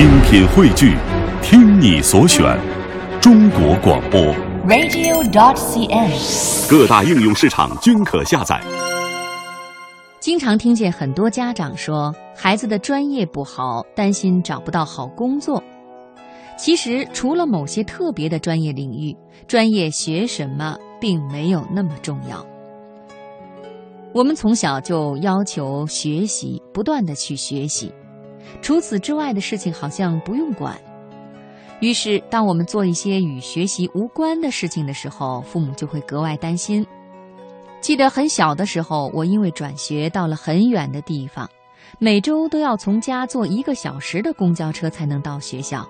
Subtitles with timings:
[0.00, 0.96] 精品汇聚，
[1.42, 2.58] 听你所选，
[3.20, 4.18] 中国广播。
[4.66, 6.70] radio.dot.cn，。
[6.70, 8.58] 各大应用市场均可下载。
[10.18, 15.62] 经常听见很多家长说，孩子的专业不好，担心找不到好工作。
[16.56, 19.14] 其实，除了某些特别的专业领域，
[19.46, 22.42] 专业学什么并没有那么重要。
[24.14, 27.92] 我们从小就要求学习，不断的去学习，
[28.62, 30.76] 除此之外的事情好像不用管。
[31.80, 36.86] 于是，当我们做一些与学习无关的事情的时候，父母就会格外担心。
[37.80, 41.48] 记得很小的时候，我因为转学到了很远的地方，
[41.98, 45.88] 每周都要从家坐一个小时的公交车才能到学校。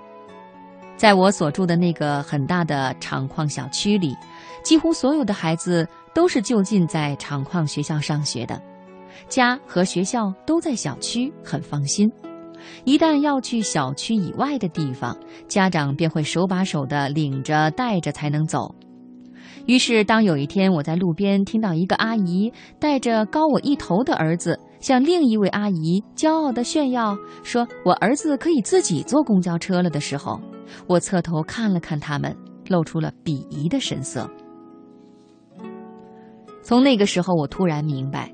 [0.97, 4.15] 在我所住的那个很大的厂矿小区里，
[4.63, 8.63] 几乎所有的孩子都是就近在厂矿学校上学的，
[9.29, 12.09] 家和学校都在小区，很放心。
[12.85, 15.17] 一旦要去小区以外的地方，
[15.49, 18.75] 家长便会手把手的领着带着才能走。
[19.67, 30.41] 于是，当有一天我在路边听到一个阿姨带着高我一头的儿子向另一位阿姨骄傲地炫耀，说我儿子可以自己坐公交车了的时候，
[30.87, 32.35] 我侧头看了看他们，
[32.69, 34.29] 露出了鄙夷的神色。
[36.63, 38.33] 从那个时候，我突然明白，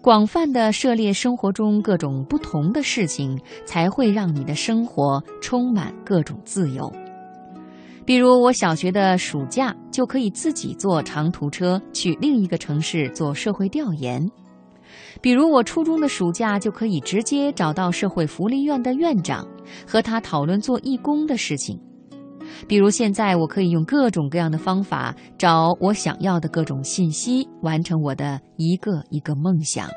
[0.00, 6.92] 广泛的涉猎生活中各种不同的事情，才会让你的生活充满各种自由。
[8.04, 14.20] 比如，我小学的暑假就可以自己坐长途车去另一个城市做社会调研；
[15.20, 19.46] 比如，我初中的暑假就可以直接找到社会福利院的院长，
[19.86, 21.78] 和他讨论做义工的事情；
[22.68, 29.88] 比如，现在我可以用各种各样的方法找我想要的各种信息，完成我的一个一个梦想。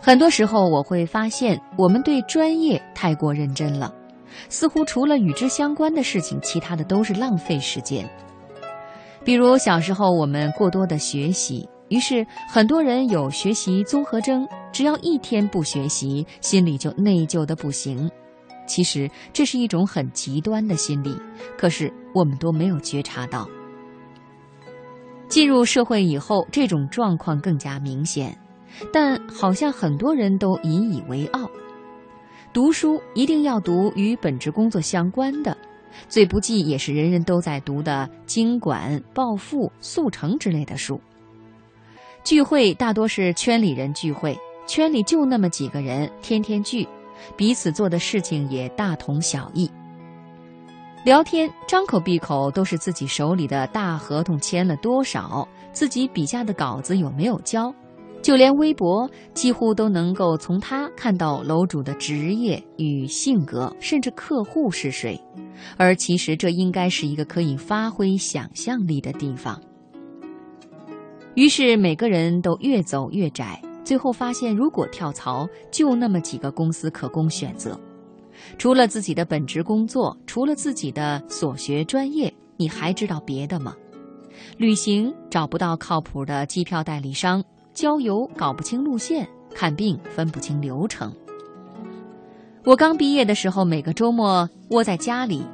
[0.00, 3.94] 很多时候，我会发现我们对专业太过认真了。
[4.48, 8.08] 似乎除了与之相关的事情，其他的都是浪费时间。
[9.22, 18.10] 比如小时候我们过多的学习，于是很多人有学习综合征，只要一天不学习，心里就内疚的不行。
[18.70, 21.12] 其实这是一种很极端的心理，
[21.58, 23.48] 可是我们都没有觉察到。
[25.26, 28.38] 进入社会以后，这种状况更加明显，
[28.92, 31.50] 但好像很多人都引以为傲。
[32.52, 35.56] 读书一定要读与本职工作相关的，
[36.08, 41.00] 最不济也是人人都在读的经管、暴富、速成之类的书。
[42.22, 44.38] 聚会大多是圈里人聚会，
[44.68, 46.86] 圈里就那么几个人，天天聚，
[47.36, 49.70] 彼此做的事情也大同小异。
[51.04, 57.74] 聊天张口闭口都是自己手里的大合同签了多少，自己笔下的稿子有没有交。
[58.22, 65.18] 就连微博几乎都能够从他看到楼主的职业与性格，甚至客户是谁，
[65.78, 69.58] 而其实这应该是一个可以发挥想象力的地方。
[71.34, 77.76] 于是每个人都越走越窄，最后发现如果跳槽，就那么几个公司可供选择。
[78.56, 83.74] 除了自己的本职工作，除了自己的所学专业，你还知道别的吗？
[84.58, 87.42] 旅行找不到靠谱的机票代理商。
[87.74, 91.12] 郊游搞不清路线，看病分不清流程。
[92.64, 95.44] 我刚毕业的时候，每个周末窝在家里，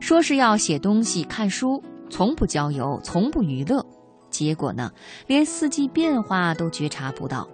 [0.00, 3.82] 说是要写东西、看书，从不郊游，从不娱乐。
[4.28, 4.90] 结果呢，
[5.26, 7.48] 连四季变化都觉察不到。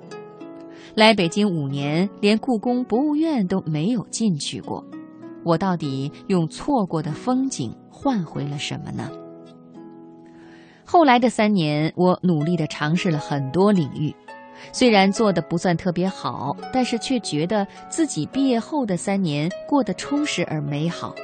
[0.94, 4.84] 来北京五年，连故宫博物院都没有进去过。
[5.42, 9.10] 我到底用错过的风景换回了什么呢？
[10.84, 14.14] 后来的三年，我努力地尝试了很多领域，
[14.70, 21.14] 虽然做的不算特别好，但是却觉得自己毕业后的三年过得充实而美好。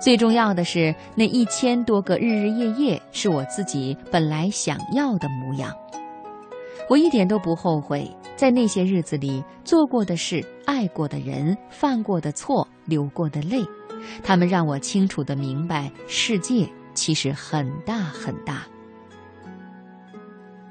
[0.00, 5.74] 最重要的是，那一千多个日日夜夜是我自己本来想要的模样。
[6.92, 13.64] 我一点都不后悔在那些日子里做过的事、爱过的人、犯过的错、流过的泪，
[14.22, 18.66] 他们让我清楚地明白，世界其实很大很大。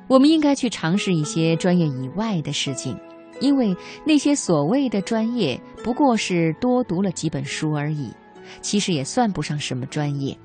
[0.07, 2.95] 我们应该去尝试一些专业以外的事情，
[3.39, 3.75] 因为
[4.05, 8.13] 那些所谓的专业不过是多读了几本书而已，
[8.61, 10.37] 其实也算不上什么专业。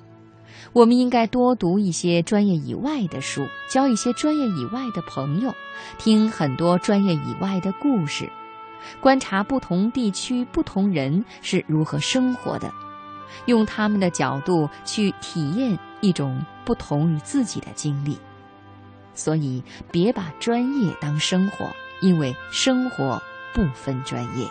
[0.73, 5.55] 我们应该多读一些专业以外的书，交一些专业以外的朋友，
[5.99, 8.31] 听很多专业以外的故事，
[9.01, 12.73] 观察不同地区不同人是如何生活的，
[13.47, 18.19] 用他们的角度去体验一种不同于自己的经历。
[19.15, 21.71] 所以，别把专业当生活，
[22.03, 23.23] 因为生活
[23.55, 24.47] 不分专业。